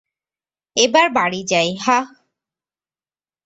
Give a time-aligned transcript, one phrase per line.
[0.77, 2.05] এবার বাড়ি যাই, হাহ?